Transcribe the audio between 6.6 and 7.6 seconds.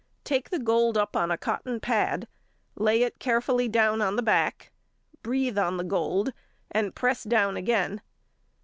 and press down